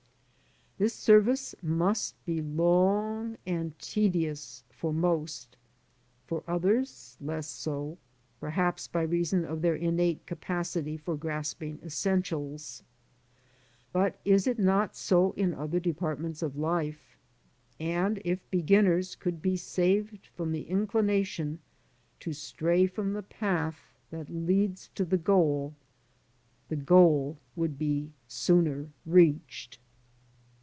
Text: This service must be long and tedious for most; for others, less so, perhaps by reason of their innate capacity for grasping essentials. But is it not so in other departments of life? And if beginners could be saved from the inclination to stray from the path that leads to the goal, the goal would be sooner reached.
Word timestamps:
This 0.77 0.95
service 0.95 1.53
must 1.61 2.15
be 2.25 2.41
long 2.41 3.37
and 3.45 3.77
tedious 3.77 4.63
for 4.71 4.91
most; 4.91 5.55
for 6.25 6.43
others, 6.47 7.15
less 7.21 7.45
so, 7.45 7.99
perhaps 8.39 8.87
by 8.87 9.03
reason 9.03 9.45
of 9.45 9.61
their 9.61 9.75
innate 9.75 10.25
capacity 10.25 10.97
for 10.97 11.15
grasping 11.15 11.77
essentials. 11.83 12.81
But 13.93 14.19
is 14.25 14.47
it 14.47 14.57
not 14.57 14.95
so 14.95 15.33
in 15.33 15.53
other 15.53 15.79
departments 15.79 16.41
of 16.41 16.57
life? 16.57 17.15
And 17.79 18.19
if 18.25 18.39
beginners 18.49 19.13
could 19.15 19.39
be 19.39 19.57
saved 19.57 20.25
from 20.33 20.51
the 20.51 20.63
inclination 20.63 21.59
to 22.21 22.33
stray 22.33 22.87
from 22.87 23.13
the 23.13 23.21
path 23.21 23.81
that 24.09 24.29
leads 24.31 24.87
to 24.95 25.05
the 25.05 25.19
goal, 25.19 25.75
the 26.69 26.75
goal 26.75 27.37
would 27.55 27.77
be 27.77 28.13
sooner 28.27 28.89
reached. 29.05 29.77